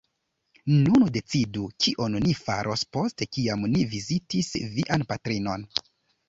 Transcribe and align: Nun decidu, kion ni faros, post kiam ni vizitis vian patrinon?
Nun 0.85 1.03
decidu, 1.17 1.65
kion 1.85 2.15
ni 2.23 2.33
faros, 2.39 2.85
post 2.97 3.25
kiam 3.37 3.69
ni 3.75 3.85
vizitis 3.93 4.51
vian 4.79 5.07
patrinon? 5.13 5.69